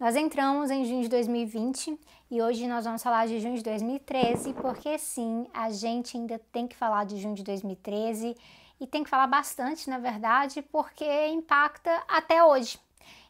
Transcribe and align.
Nós 0.00 0.16
entramos 0.16 0.70
em 0.70 0.82
junho 0.86 1.02
de 1.02 1.10
2020 1.10 2.00
e 2.30 2.40
hoje 2.40 2.66
nós 2.66 2.86
vamos 2.86 3.02
falar 3.02 3.26
de 3.26 3.38
junho 3.38 3.54
de 3.54 3.62
2013, 3.62 4.54
porque 4.54 4.96
sim, 4.96 5.46
a 5.52 5.68
gente 5.68 6.16
ainda 6.16 6.40
tem 6.50 6.66
que 6.66 6.74
falar 6.74 7.04
de 7.04 7.18
junho 7.18 7.34
de 7.34 7.44
2013 7.44 8.34
e 8.80 8.86
tem 8.86 9.04
que 9.04 9.10
falar 9.10 9.26
bastante, 9.26 9.90
na 9.90 9.98
verdade, 9.98 10.62
porque 10.62 11.04
impacta 11.26 12.02
até 12.08 12.42
hoje. 12.42 12.78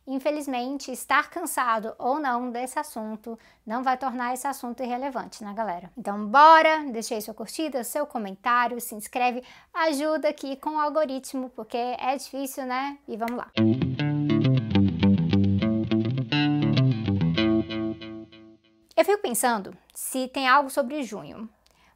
Infelizmente, 0.07 0.93
estar 0.93 1.29
cansado 1.29 1.93
ou 1.99 2.21
não 2.21 2.53
desse 2.53 2.79
assunto 2.79 3.37
não 3.67 3.83
vai 3.83 3.97
tornar 3.97 4.33
esse 4.33 4.47
assunto 4.47 4.81
irrelevante, 4.81 5.43
né, 5.43 5.53
galera? 5.53 5.91
Então, 5.99 6.25
bora, 6.25 6.85
deixe 6.93 7.15
aí 7.15 7.21
sua 7.21 7.35
curtida, 7.35 7.83
seu 7.83 8.07
comentário, 8.07 8.81
se 8.81 8.95
inscreve, 8.95 9.43
ajuda 9.75 10.29
aqui 10.29 10.55
com 10.55 10.77
o 10.77 10.81
algoritmo, 10.81 11.51
porque 11.51 11.77
é 11.77 12.17
difícil, 12.17 12.65
né? 12.65 12.97
E 13.09 13.17
vamos 13.17 13.39
lá. 13.39 13.51
Eu 19.01 19.05
fico 19.07 19.23
pensando 19.23 19.75
se 19.95 20.29
tem 20.29 20.47
algo 20.47 20.69
sobre 20.69 21.03
junho 21.03 21.49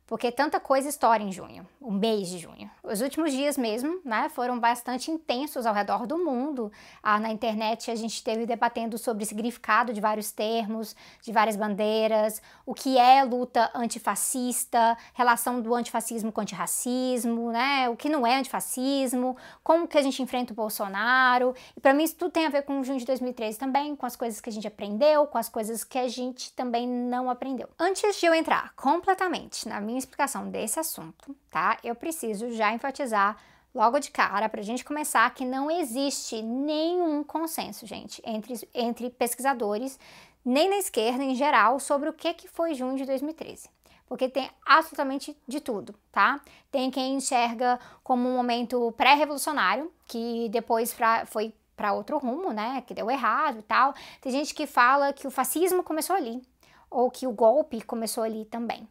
porque 0.07 0.33
tanta 0.33 0.59
coisa 0.59 0.89
estoura 0.89 1.23
em 1.23 1.31
junho, 1.31 1.69
o 1.79 1.93
mês 1.93 2.31
de 2.31 2.39
junho. 2.39 2.71
Os 2.87 3.01
últimos 3.01 3.33
dias 3.33 3.57
mesmo, 3.57 3.99
né, 4.05 4.29
foram 4.29 4.61
bastante 4.61 5.11
intensos 5.11 5.65
ao 5.65 5.73
redor 5.73 6.07
do 6.07 6.19
mundo. 6.19 6.71
Ah, 7.03 7.19
na 7.19 7.31
internet 7.31 7.91
a 7.91 7.95
gente 7.95 8.13
esteve 8.13 8.45
debatendo 8.45 8.99
sobre 8.99 9.25
o 9.25 9.27
significado 9.27 9.91
de 9.91 10.03
vários 10.03 10.31
termos, 10.31 10.95
de 11.23 11.33
várias 11.33 11.57
bandeiras, 11.57 12.43
o 12.67 12.75
que 12.75 12.99
é 12.99 13.25
luta 13.25 13.71
antifascista, 13.75 14.99
relação 15.15 15.63
do 15.63 15.75
antifascismo 15.75 16.31
com 16.31 16.43
o 16.43 16.43
antirracismo, 16.43 17.51
né, 17.51 17.89
o 17.89 17.97
que 17.97 18.11
não 18.11 18.27
é 18.27 18.37
antifascismo, 18.37 19.35
como 19.63 19.89
que 19.89 19.97
a 19.97 20.03
gente 20.03 20.23
enfrenta 20.23 20.53
o 20.53 20.57
Bolsonaro. 20.57 21.55
E 21.75 21.81
para 21.81 21.95
mim 21.95 22.05
isso 22.05 22.17
tudo 22.17 22.33
tem 22.33 22.45
a 22.45 22.51
ver 22.51 22.65
com 22.65 22.81
o 22.81 22.85
junho 22.85 22.99
de 22.99 23.07
2013 23.07 23.59
também, 23.59 23.97
com 23.97 24.05
as 24.05 24.15
coisas 24.15 24.43
que 24.43 24.51
a 24.51 24.53
gente 24.53 24.69
aprendeu, 24.69 25.27
com 25.27 25.39
as 25.39 25.49
coisas 25.49 25.85
que 25.85 25.99
a 25.99 26.07
gente 26.07 26.53
também 26.53 26.87
não 26.87 27.31
aprendeu. 27.31 27.71
Antes 27.79 28.21
de 28.21 28.27
eu 28.27 28.35
entrar 28.35 28.75
completamente 28.75 29.67
na 29.67 29.81
minha 29.81 29.99
explicação 29.99 30.51
desse 30.51 30.79
assunto, 30.79 31.35
tá? 31.51 31.79
Eu 31.83 31.95
preciso 31.95 32.51
já 32.53 32.74
enfatizar 32.75 33.37
logo 33.75 33.99
de 33.99 34.11
cara, 34.11 34.49
para 34.49 34.61
a 34.61 34.65
gente 34.65 34.85
começar, 34.85 35.29
que 35.35 35.45
não 35.45 35.71
existe 35.71 36.41
nenhum 36.43 37.25
consenso, 37.25 37.87
gente, 37.87 38.23
entre, 38.25 38.69
entre 38.73 39.11
pesquisadores, 39.11 39.99
nem 40.45 40.71
na 40.71 40.77
esquerda 40.77 41.25
em 41.25 41.35
geral, 41.35 41.81
sobre 41.81 42.09
o 42.09 42.13
que, 42.13 42.33
que 42.35 42.47
foi 42.47 42.75
junho 42.75 42.97
de 42.97 43.05
2013. 43.05 43.69
Porque 44.07 44.29
tem 44.29 44.49
absolutamente 44.65 45.37
de 45.49 45.61
tudo, 45.61 45.95
tá? 46.13 46.41
Tem 46.71 46.91
quem 46.91 47.15
enxerga 47.15 47.81
como 48.03 48.29
um 48.29 48.37
momento 48.37 48.93
pré-revolucionário, 48.97 49.91
que 50.07 50.49
depois 50.51 50.93
pra, 50.93 51.25
foi 51.27 51.53
para 51.75 51.93
outro 51.93 52.19
rumo, 52.19 52.53
né? 52.53 52.83
Que 52.87 52.95
deu 52.95 53.11
errado 53.11 53.59
e 53.59 53.63
tal. 53.63 53.95
Tem 54.21 54.31
gente 54.31 54.55
que 54.55 54.67
fala 54.67 55.13
que 55.13 55.27
o 55.27 55.31
fascismo 55.31 55.83
começou 55.83 56.15
ali, 56.15 56.43
ou 56.91 57.11
que 57.11 57.27
o 57.27 57.33
golpe 57.33 57.81
começou 57.83 58.23
ali 58.23 58.45
também. 58.45 58.87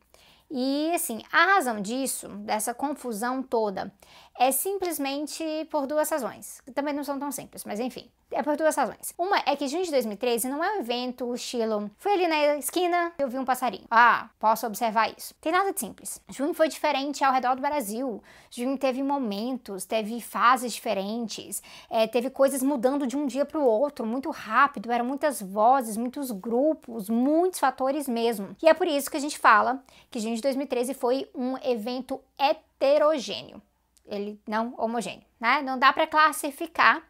E 0.52 0.92
assim, 0.94 1.22
a 1.32 1.46
razão 1.56 1.82
disso, 1.82 2.28
dessa 2.30 2.74
confusão 2.74 3.42
toda, 3.42 3.92
é 4.38 4.52
simplesmente 4.52 5.44
por 5.70 5.86
duas 5.86 6.10
razões, 6.10 6.62
que 6.62 6.72
também 6.72 6.94
não 6.94 7.04
são 7.04 7.20
tão 7.20 7.32
simples, 7.32 7.64
mas 7.64 7.80
enfim, 7.80 8.10
é 8.32 8.42
por 8.42 8.58
duas 8.58 8.76
razões. 8.76 9.14
Uma 9.18 9.38
é 9.46 9.56
que 9.56 9.68
junho 9.68 9.84
de 9.84 9.92
2013 9.92 10.50
não 10.50 10.64
é 10.64 10.76
um 10.76 10.80
evento 10.80 11.34
estilo, 11.36 11.90
fui 11.98 12.14
ali 12.14 12.28
na 12.28 12.58
esquina 12.58 13.14
e 13.18 13.22
eu 13.22 13.30
vi 13.30 13.38
um 13.38 13.46
passarinho. 13.46 13.86
Ah, 13.92 14.30
posso 14.40 14.66
observar 14.66 15.14
isso. 15.16 15.36
Tem 15.40 15.52
nada 15.52 15.72
de 15.72 15.80
simples. 15.80 16.20
Junho 16.30 16.54
foi 16.54 16.68
diferente 16.68 17.24
ao 17.24 17.32
redor 17.32 17.56
do 17.56 17.62
Brasil. 17.62 18.22
Junho 18.50 18.78
teve 18.78 19.04
momentos, 19.04 19.86
teve 19.86 20.20
fases 20.20 20.74
diferentes, 20.74 21.62
é, 21.90 22.08
teve 22.08 22.30
coisas 22.30 22.64
mudando 22.64 23.06
de 23.06 23.16
um 23.16 23.28
dia 23.28 23.46
para 23.46 23.60
o 23.60 23.66
outro 23.66 24.06
muito 24.06 24.30
rápido, 24.32 24.92
eram 24.92 25.06
muitas 25.06 25.42
vozes, 25.42 25.96
muitos 25.96 26.32
grupos, 26.32 27.08
muitos 27.08 27.60
fatores 27.60 28.08
mesmo. 28.08 28.56
E 28.62 28.68
é 28.68 28.74
por 28.74 28.88
isso 28.88 29.12
que 29.12 29.18
a 29.18 29.22
gente 29.22 29.38
fala 29.38 29.84
que 30.10 30.20
junho 30.20 30.36
de 30.36 30.42
2013 30.42 30.94
foi 30.94 31.30
um 31.36 31.56
evento 31.64 32.20
heterogêneo 32.38 33.62
ele 34.06 34.40
não 34.48 34.74
homogêneo, 34.78 35.26
né? 35.40 35.62
Não 35.62 35.78
dá 35.78 35.92
para 35.94 36.08
classificar, 36.08 37.04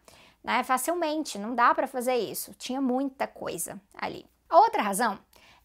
né, 0.44 0.64
facilmente, 0.64 1.38
não 1.40 1.56
dá 1.56 1.74
para 1.74 1.88
fazer 1.88 2.16
isso. 2.16 2.54
Tinha 2.56 2.82
muita 2.82 3.28
coisa 3.28 3.82
ali. 3.96 4.26
A 4.50 4.58
outra 4.58 4.82
razão 4.82 5.18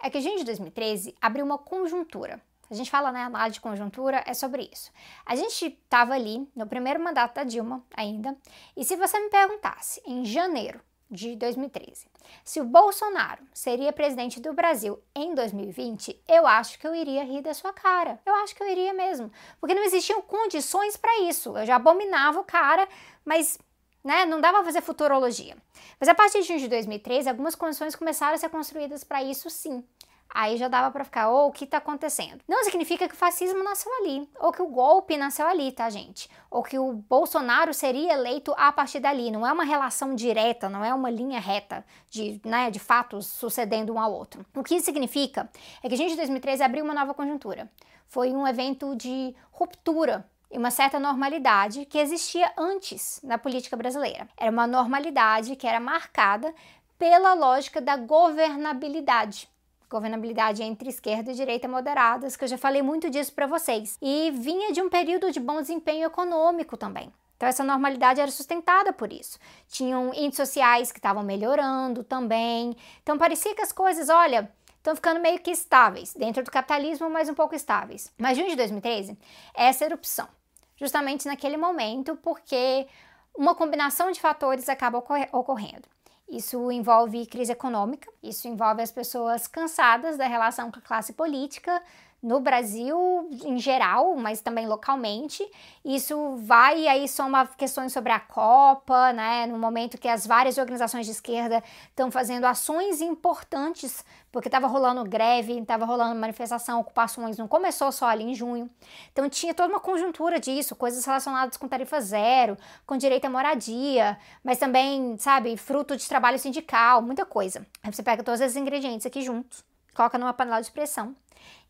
é 0.03 0.09
que 0.09 0.19
a 0.19 0.21
gente 0.21 0.38
de 0.38 0.44
2013 0.44 1.15
abriu 1.21 1.44
uma 1.44 1.59
conjuntura. 1.59 2.41
A 2.71 2.75
gente 2.75 2.91
fala, 2.91 3.11
né, 3.11 3.22
análise 3.22 3.55
de 3.55 3.61
conjuntura 3.61 4.22
é 4.27 4.34
sobre 4.34 4.69
isso. 4.72 4.93
A 5.25 5.34
gente 5.34 5.67
estava 5.67 6.12
ali 6.15 6.47
no 6.55 6.67
primeiro 6.67 7.03
mandato 7.03 7.34
da 7.34 7.44
Dilma 7.44 7.83
ainda, 7.97 8.37
e 8.77 8.84
se 8.84 8.94
você 8.94 9.19
me 9.19 9.31
perguntasse 9.31 10.03
em 10.06 10.25
janeiro 10.25 10.81
de 11.10 11.36
2013. 11.36 12.06
Se 12.44 12.60
o 12.60 12.64
Bolsonaro 12.64 13.42
seria 13.52 13.92
presidente 13.92 14.41
do 14.41 14.52
Brasil 14.52 15.02
em 15.14 15.34
2020, 15.34 16.22
eu 16.28 16.46
acho 16.46 16.78
que 16.78 16.86
eu 16.86 16.94
iria 16.94 17.24
rir 17.24 17.42
da 17.42 17.54
sua 17.54 17.72
cara. 17.72 18.20
Eu 18.26 18.34
acho 18.36 18.54
que 18.54 18.62
eu 18.62 18.69
iria 18.69 18.92
mesmo. 18.92 19.30
Porque 19.60 19.74
não 19.74 19.84
existiam 19.84 20.20
condições 20.20 20.96
para 20.96 21.22
isso. 21.22 21.56
Eu 21.56 21.64
já 21.64 21.76
abominava 21.76 22.41
o 22.41 22.44
cara, 22.44 22.86
mas 23.24 23.58
né, 24.04 24.26
não 24.26 24.41
dava 24.41 24.58
pra 24.58 24.66
fazer 24.66 24.80
futurologia. 24.80 25.56
Mas 25.98 26.08
a 26.08 26.14
partir 26.14 26.42
de 26.42 26.69
2013, 26.69 27.28
algumas 27.28 27.54
condições 27.54 27.96
começaram 27.96 28.34
a 28.34 28.38
ser 28.38 28.48
construídas 28.48 29.04
para 29.04 29.22
isso 29.22 29.48
sim. 29.50 29.84
Aí 30.31 30.56
já 30.56 30.69
dava 30.69 30.91
para 30.91 31.05
ficar, 31.05 31.31
ou 31.31 31.47
oh, 31.47 31.49
o 31.49 31.53
que 31.53 31.66
tá 31.66 31.78
acontecendo? 31.78 32.41
Não 32.47 32.62
significa 32.62 33.09
que 33.09 33.15
o 33.15 33.16
fascismo 33.16 33.62
nasceu 33.65 33.91
ali, 34.00 34.28
ou 34.39 34.53
que 34.53 34.61
o 34.61 34.69
golpe 34.69 35.16
nasceu 35.16 35.47
ali, 35.47 35.72
tá, 35.72 35.89
gente? 35.89 36.28
Ou 36.50 36.62
que 36.62 36.78
o 36.78 36.93
Bolsonaro 36.93 37.72
seria 37.72 38.12
eleito 38.12 38.55
a 38.56 38.71
partir 38.71 39.00
dali. 39.00 39.31
Não 39.31 39.47
é 39.47 39.53
uma 39.53 39.65
relação 39.65 40.15
direta, 40.15 40.69
não 40.69 40.84
é 40.84 40.93
uma 40.93 41.11
linha 41.11 41.41
reta 41.41 41.84
de, 42.11 42.41
né, 42.44 42.71
de 42.71 42.78
fatos 42.78 43.27
sucedendo 43.27 43.94
um 43.94 44.00
ao 44.00 44.12
outro. 44.12 44.44
O 44.55 44.62
que 44.62 44.77
isso 44.77 44.84
significa 44.84 45.50
é 45.83 45.88
que 45.88 45.94
a 45.94 45.99
gente, 45.99 46.12
em 46.12 46.17
2013, 46.17 46.62
abriu 46.62 46.84
uma 46.84 46.94
nova 46.94 47.15
conjuntura. 47.15 47.71
Foi 48.06 48.31
um 48.33 48.47
evento 48.47 48.94
de 48.97 49.34
ruptura 49.50 50.28
e 50.50 50.59
uma 50.59 50.71
certa 50.71 50.99
normalidade 50.99 51.84
que 51.87 51.99
existia 51.99 52.53
antes 52.56 53.21
na 53.22 53.38
política 53.38 53.77
brasileira. 53.77 54.28
Era 54.37 54.50
uma 54.50 54.67
normalidade 54.67 55.56
que 55.56 55.67
era 55.67 55.81
marcada 55.81 56.55
pela 56.99 57.34
lógica 57.34 57.81
da 57.81 57.97
governabilidade 57.97 59.49
governabilidade 59.91 60.62
entre 60.62 60.88
esquerda 60.88 61.31
e 61.31 61.34
direita 61.34 61.66
moderadas, 61.66 62.37
que 62.37 62.44
eu 62.44 62.49
já 62.49 62.59
falei 62.59 62.82
muito 62.82 63.09
disso 63.09 63.32
para 63.32 63.47
vocês. 63.47 63.99
E 64.00 64.31
vinha 64.32 64.72
de 64.72 64.81
um 64.82 64.88
período 64.88 65.31
de 65.31 65.41
bom 65.41 65.60
desempenho 65.60 66.06
econômico 66.06 66.76
também. 66.76 67.12
Então, 67.37 67.49
essa 67.49 67.62
normalidade 67.62 68.21
era 68.21 68.31
sustentada 68.31 68.93
por 68.93 69.12
isso. 69.12 69.38
Tinham 69.69 70.12
índices 70.12 70.49
sociais 70.49 70.91
que 70.91 70.99
estavam 70.99 71.22
melhorando 71.22 72.03
também. 72.03 72.76
Então, 73.03 73.16
parecia 73.16 73.54
que 73.54 73.62
as 73.62 73.71
coisas, 73.71 74.09
olha, 74.09 74.50
estão 74.76 74.97
ficando 74.97 75.21
meio 75.21 75.38
que 75.38 75.50
estáveis, 75.50 76.12
dentro 76.15 76.43
do 76.43 76.50
capitalismo, 76.50 77.09
mas 77.09 77.28
um 77.28 77.34
pouco 77.34 77.55
estáveis. 77.55 78.12
Mas 78.19 78.37
junho 78.37 78.50
de 78.50 78.56
2013, 78.56 79.16
essa 79.55 79.87
opção. 79.94 80.28
Justamente 80.76 81.26
naquele 81.26 81.56
momento, 81.56 82.16
porque 82.16 82.88
uma 83.37 83.55
combinação 83.55 84.10
de 84.10 84.20
fatores 84.20 84.69
acaba 84.69 84.99
ocorrendo. 84.99 85.88
Isso 86.28 86.71
envolve 86.71 87.25
crise 87.27 87.53
econômica, 87.53 88.11
isso 88.22 88.47
envolve 88.47 88.83
as 88.83 88.93
pessoas 88.93 89.47
cansadas 89.47 90.19
da 90.19 90.27
relação 90.27 90.71
com 90.71 90.78
a 90.78 90.83
classe 90.83 91.15
política, 91.15 91.83
no 92.23 92.41
Brasil 92.41 93.29
em 93.45 93.59
geral, 93.59 94.17
mas 94.17 94.41
também 94.41 94.67
localmente. 94.67 95.49
Isso 95.84 96.37
vai 96.39 96.89
aí 96.89 97.06
soma 97.09 97.47
questões 97.47 97.93
sobre 97.93 98.11
a 98.11 98.19
Copa, 98.19 99.12
né? 99.12 99.47
No 99.47 99.56
momento 99.56 99.97
que 99.97 100.09
as 100.09 100.27
várias 100.27 100.59
organizações 100.59 101.06
de 101.06 101.12
esquerda 101.12 101.62
estão 101.89 102.11
fazendo 102.11 102.45
ações 102.45 103.01
importantes, 103.01 104.05
porque 104.33 104.49
estava 104.49 104.67
rolando 104.67 105.05
greve, 105.05 105.59
estava 105.59 105.84
rolando 105.84 106.19
manifestação, 106.19 106.81
ocupações, 106.81 107.39
não 107.39 107.47
começou 107.47 107.93
só 107.93 108.06
ali 108.06 108.25
em 108.25 108.35
junho. 108.35 108.69
Então 109.12 109.29
tinha 109.29 109.55
toda 109.55 109.73
uma 109.73 109.81
conjuntura 109.81 110.41
disso, 110.41 110.75
coisas 110.75 111.05
relacionadas 111.05 111.56
com 111.56 111.69
tarifa 111.69 112.00
zero, 112.00 112.56
com 112.85 112.97
direito 112.97 113.27
à 113.27 113.31
moradia, 113.31 114.19
mas 114.43 114.59
também, 114.59 115.17
sabe, 115.19 115.56
fruto 115.56 115.97
de 115.97 116.09
trabalho 116.09 116.39
sindical, 116.39 117.00
muita 117.00 117.25
coisa. 117.25 117.65
Aí 117.83 117.93
você 117.93 118.03
pega 118.03 118.25
todos 118.25 118.41
esses 118.41 118.56
ingredientes 118.56 119.06
aqui 119.06 119.23
juntos, 119.23 119.64
coloca 119.94 120.19
numa 120.19 120.32
panela 120.32 120.61
de 120.61 120.71
pressão 120.73 121.14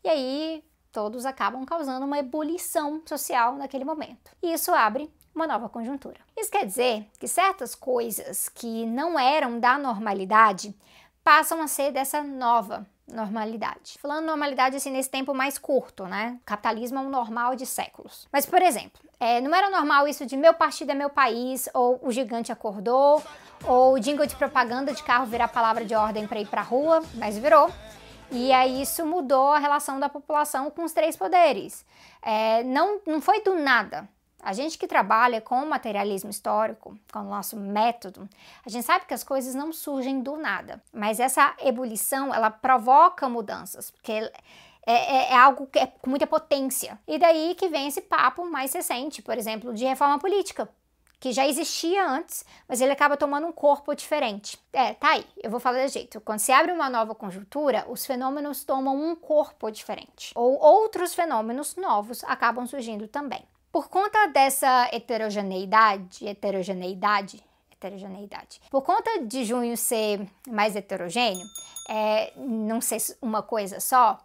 e 0.03 0.09
aí 0.09 0.63
todos 0.91 1.25
acabam 1.25 1.65
causando 1.65 2.05
uma 2.05 2.19
ebulição 2.19 3.01
social 3.05 3.55
naquele 3.55 3.85
momento. 3.85 4.31
E 4.41 4.53
isso 4.53 4.71
abre 4.71 5.11
uma 5.33 5.47
nova 5.47 5.69
conjuntura. 5.69 6.19
Isso 6.37 6.51
quer 6.51 6.65
dizer 6.65 7.07
que 7.19 7.27
certas 7.27 7.75
coisas 7.75 8.49
que 8.49 8.85
não 8.85 9.19
eram 9.19 9.59
da 9.59 9.77
normalidade 9.77 10.75
passam 11.23 11.61
a 11.61 11.67
ser 11.67 11.91
dessa 11.91 12.23
nova 12.23 12.87
normalidade. 13.07 13.97
Falando 13.99 14.25
normalidade 14.25 14.75
assim 14.75 14.91
nesse 14.91 15.09
tempo 15.09 15.33
mais 15.33 15.57
curto, 15.57 16.05
né? 16.05 16.39
Capitalismo 16.45 16.99
é 16.99 17.01
um 17.01 17.09
normal 17.09 17.55
de 17.55 17.65
séculos. 17.65 18.27
Mas, 18.31 18.45
por 18.45 18.61
exemplo, 18.61 19.01
é, 19.19 19.41
não 19.41 19.53
era 19.53 19.69
normal 19.69 20.07
isso 20.07 20.25
de 20.25 20.37
meu 20.37 20.53
partido 20.53 20.91
é 20.91 20.95
meu 20.95 21.09
país, 21.09 21.67
ou 21.73 21.99
o 22.03 22.11
gigante 22.11 22.51
acordou, 22.51 23.21
ou 23.65 23.93
o 23.93 23.99
jingle 23.99 24.25
de 24.25 24.35
propaganda 24.35 24.93
de 24.93 25.03
carro 25.03 25.25
virar 25.25 25.47
palavra 25.47 25.83
de 25.83 25.95
ordem 25.95 26.27
para 26.27 26.39
ir 26.39 26.47
para 26.47 26.61
rua, 26.61 27.01
mas 27.15 27.37
virou. 27.37 27.69
E 28.31 28.53
aí 28.53 28.81
isso 28.81 29.05
mudou 29.05 29.53
a 29.53 29.59
relação 29.59 29.99
da 29.99 30.07
população 30.07 30.69
com 30.69 30.83
os 30.83 30.93
três 30.93 31.17
poderes. 31.17 31.85
É, 32.21 32.63
não, 32.63 32.99
não 33.07 33.21
foi 33.21 33.41
do 33.41 33.55
nada 33.55 34.07
A 34.41 34.53
gente 34.53 34.77
que 34.77 34.87
trabalha 34.87 35.41
com 35.41 35.63
o 35.63 35.69
materialismo 35.69 36.29
histórico, 36.29 36.97
com 37.11 37.19
o 37.19 37.23
nosso 37.23 37.57
método, 37.57 38.29
a 38.65 38.69
gente 38.69 38.85
sabe 38.85 39.05
que 39.05 39.13
as 39.13 39.23
coisas 39.23 39.55
não 39.55 39.73
surgem 39.73 40.21
do 40.21 40.37
nada, 40.37 40.81
mas 40.93 41.19
essa 41.19 41.55
ebulição 41.59 42.33
ela 42.33 42.51
provoca 42.51 43.27
mudanças, 43.27 43.89
porque 43.91 44.11
é, 44.11 44.31
é, 44.93 45.31
é, 45.31 45.35
algo 45.35 45.67
que 45.67 45.79
é 45.79 45.87
com 45.87 46.09
muita 46.09 46.25
potência. 46.25 46.99
E 47.07 47.17
daí 47.17 47.55
que 47.55 47.67
vem 47.67 47.87
esse 47.87 48.01
papo 48.01 48.45
mais 48.45 48.73
recente, 48.73 49.21
por 49.21 49.37
exemplo, 49.37 49.73
de 49.73 49.85
reforma 49.85 50.17
política, 50.19 50.69
que 51.19 51.33
já 51.33 51.45
existia 51.45 52.07
antes, 52.07 52.45
mas 52.67 52.79
ele 52.79 52.93
acaba 52.93 53.17
tomando 53.17 53.45
um 53.45 53.51
corpo 53.51 53.93
diferente. 53.93 54.57
É, 54.71 54.93
tá 54.93 55.09
aí, 55.11 55.25
eu 55.43 55.51
vou 55.51 55.59
falar 55.59 55.85
de 55.85 55.91
jeito. 55.91 56.21
Quando 56.21 56.39
se 56.39 56.51
abre 56.51 56.71
uma 56.71 56.89
nova 56.89 57.13
conjuntura, 57.13 57.85
os 57.89 58.05
fenômenos 58.05 58.63
tomam 58.63 58.95
um 58.95 59.15
corpo 59.15 59.69
diferente, 59.69 60.31
ou 60.33 60.57
outros 60.57 61.13
fenômenos 61.13 61.75
novos 61.75 62.23
acabam 62.23 62.65
surgindo 62.65 63.07
também. 63.07 63.43
Por 63.71 63.89
conta 63.89 64.27
dessa 64.27 64.89
heterogeneidade, 64.91 66.27
heterogeneidade, 66.27 67.43
heterogeneidade, 67.71 68.61
por 68.71 68.81
conta 68.81 69.21
de 69.21 69.43
junho 69.43 69.75
ser 69.77 70.25
mais 70.47 70.75
heterogêneo, 70.75 71.45
é, 71.89 72.33
não 72.35 72.81
ser 72.81 72.97
uma 73.21 73.43
coisa 73.43 73.79
só, 73.79 74.17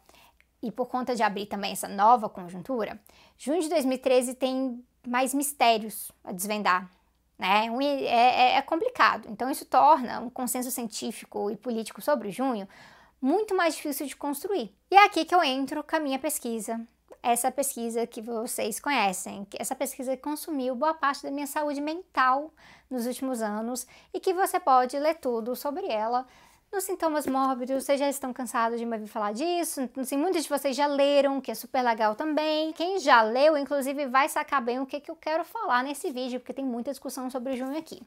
e 0.63 0.71
por 0.71 0.87
conta 0.87 1.15
de 1.15 1.23
abrir 1.23 1.47
também 1.47 1.73
essa 1.73 1.89
nova 1.89 2.29
conjuntura, 2.29 2.99
junho 3.37 3.61
de 3.61 3.69
2013 3.69 4.35
tem 4.35 4.83
mais 5.07 5.35
mistérios 5.35 6.11
a 6.23 6.33
desvendar. 6.33 6.91
Né? 7.39 7.69
É, 8.03 8.53
é, 8.53 8.57
é 8.57 8.63
complicado. 8.63 9.29
Então, 9.31 9.51
isso 9.51 9.65
torna 9.65 10.21
um 10.21 10.31
consenso 10.31 10.71
científico 10.71 11.51
e 11.51 11.57
político 11.57 12.01
sobre 12.01 12.31
junho 12.31 12.69
muito 13.25 13.57
mais 13.57 13.75
difícil 13.75 14.07
de 14.07 14.15
construir. 14.15 14.71
E 14.91 14.97
é 14.97 15.05
aqui 15.07 15.25
que 15.25 15.35
eu 15.35 15.43
entro 15.43 15.83
com 15.83 15.97
a 15.97 16.01
minha 16.01 16.19
pesquisa, 16.19 16.79
essa 17.23 17.51
pesquisa 17.51 18.07
que 18.07 18.21
vocês 18.21 18.79
conhecem, 18.79 19.47
essa 19.59 19.75
pesquisa 19.75 20.15
que 20.15 20.23
consumiu 20.23 20.75
boa 20.75 20.93
parte 20.93 21.23
da 21.23 21.31
minha 21.31 21.47
saúde 21.47 21.81
mental 21.81 22.53
nos 22.91 23.07
últimos 23.07 23.41
anos 23.41 23.87
e 24.13 24.21
que 24.21 24.35
você 24.35 24.61
pode 24.61 24.99
ler 24.99 25.15
tudo 25.15 25.57
sobre 25.57 25.87
ela 25.87 26.27
nos 26.75 26.85
sintomas 26.85 27.25
mórbidos, 27.25 27.85
vocês 27.85 28.01
já 28.01 28.09
estão 28.09 28.33
cansados 28.33 28.81
de 28.81 28.85
me 28.85 28.95
ouvir 28.95 29.07
falar 29.07 29.33
disso, 29.33 29.89
assim, 29.97 30.17
muitos 30.17 30.43
de 30.43 30.49
vocês 30.49 30.77
já 30.77 30.89
leram, 30.89 31.41
que 31.41 31.51
é 31.51 31.55
super 31.55 31.83
legal 31.83 32.17
também. 32.17 32.73
Quem 32.73 32.99
já 32.99 33.23
leu, 33.23 33.57
inclusive, 33.57 34.07
vai 34.07 34.29
sacar 34.29 34.61
bem 34.61 34.81
o 34.81 34.87
que, 34.87 34.99
que 34.99 35.11
eu 35.11 35.15
quero 35.15 35.45
falar 35.45 35.85
nesse 35.85 36.11
vídeo, 36.11 36.41
porque 36.41 36.53
tem 36.53 36.65
muita 36.65 36.91
discussão 36.91 37.31
sobre 37.31 37.57
junho 37.57 37.79
aqui. 37.79 38.03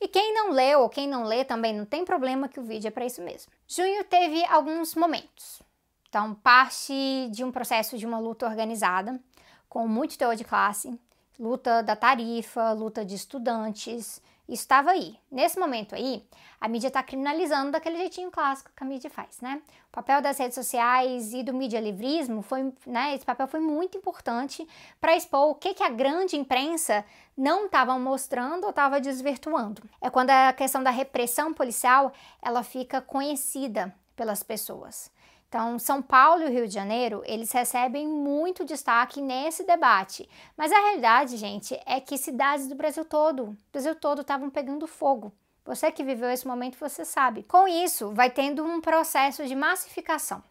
E 0.00 0.08
quem 0.08 0.32
não 0.32 0.50
leu 0.50 0.80
ou 0.80 0.88
quem 0.88 1.06
não 1.06 1.24
lê 1.24 1.44
também 1.44 1.74
não 1.74 1.84
tem 1.84 2.04
problema 2.06 2.48
que 2.48 2.58
o 2.58 2.62
vídeo 2.62 2.88
é 2.88 2.90
para 2.90 3.04
isso 3.04 3.20
mesmo. 3.22 3.52
Junho 3.68 4.02
teve 4.04 4.42
alguns 4.46 4.94
momentos. 4.94 5.60
Então, 6.08 6.34
parte 6.34 7.28
de 7.30 7.44
um 7.44 7.52
processo 7.52 7.98
de 7.98 8.06
uma 8.06 8.18
luta 8.18 8.46
organizada, 8.46 9.20
com 9.68 9.86
muito 9.86 10.16
teor 10.16 10.34
de 10.34 10.44
classe, 10.44 10.98
luta 11.38 11.82
da 11.82 11.94
tarifa, 11.94 12.72
luta 12.72 13.04
de 13.04 13.14
estudantes, 13.14 14.22
estava 14.48 14.90
aí. 14.90 15.18
Nesse 15.30 15.58
momento 15.58 15.94
aí, 15.94 16.24
a 16.60 16.68
mídia 16.68 16.88
está 16.88 17.02
criminalizando 17.02 17.72
daquele 17.72 17.98
jeitinho 17.98 18.30
clássico 18.30 18.70
que 18.74 18.82
a 18.82 18.86
mídia 18.86 19.10
faz, 19.10 19.40
né? 19.40 19.60
O 19.88 19.92
papel 19.92 20.22
das 20.22 20.38
redes 20.38 20.54
sociais 20.54 21.32
e 21.32 21.42
do 21.42 21.52
mídia 21.52 21.80
livrismo 21.80 22.42
foi, 22.42 22.72
né? 22.86 23.14
Esse 23.14 23.24
papel 23.24 23.48
foi 23.48 23.60
muito 23.60 23.98
importante 23.98 24.66
para 25.00 25.16
expor 25.16 25.50
o 25.50 25.54
que, 25.54 25.74
que 25.74 25.82
a 25.82 25.90
grande 25.90 26.36
imprensa 26.36 27.04
não 27.36 27.66
estava 27.66 27.98
mostrando 27.98 28.64
ou 28.64 28.70
estava 28.70 29.00
desvirtuando. 29.00 29.82
É 30.00 30.08
quando 30.08 30.30
a 30.30 30.52
questão 30.52 30.82
da 30.82 30.90
repressão 30.90 31.52
policial 31.52 32.12
ela 32.40 32.62
fica 32.62 33.00
conhecida 33.00 33.94
pelas 34.14 34.42
pessoas. 34.42 35.10
Então, 35.48 35.78
São 35.78 36.02
Paulo 36.02 36.42
e 36.42 36.46
o 36.46 36.50
Rio 36.50 36.66
de 36.66 36.74
Janeiro, 36.74 37.22
eles 37.24 37.52
recebem 37.52 38.06
muito 38.06 38.64
destaque 38.64 39.20
nesse 39.20 39.64
debate. 39.64 40.28
Mas 40.56 40.72
a 40.72 40.78
realidade, 40.80 41.36
gente, 41.36 41.80
é 41.86 42.00
que 42.00 42.18
cidades 42.18 42.66
do 42.66 42.74
Brasil 42.74 43.04
todo, 43.04 43.46
do 43.46 43.56
Brasil 43.72 43.94
todo 43.94 44.22
estavam 44.22 44.50
pegando 44.50 44.86
fogo. 44.86 45.32
Você 45.64 45.90
que 45.90 46.04
viveu 46.04 46.30
esse 46.30 46.46
momento, 46.46 46.78
você 46.78 47.04
sabe. 47.04 47.42
Com 47.44 47.66
isso, 47.66 48.10
vai 48.12 48.30
tendo 48.30 48.64
um 48.64 48.80
processo 48.80 49.46
de 49.46 49.54
massificação. 49.54 50.42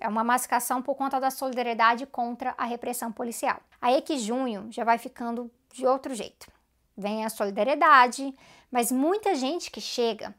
É 0.00 0.08
uma 0.08 0.24
massificação 0.24 0.82
por 0.82 0.96
conta 0.96 1.20
da 1.20 1.30
solidariedade 1.30 2.06
contra 2.06 2.54
a 2.58 2.64
repressão 2.64 3.12
policial. 3.12 3.60
Aí 3.80 3.96
é 3.96 4.00
que 4.00 4.18
junho 4.18 4.66
já 4.70 4.82
vai 4.82 4.98
ficando 4.98 5.50
de 5.72 5.86
outro 5.86 6.14
jeito. 6.14 6.50
Vem 6.96 7.24
a 7.24 7.30
solidariedade, 7.30 8.34
mas 8.70 8.90
muita 8.90 9.34
gente 9.34 9.70
que 9.70 9.80
chega 9.80 10.34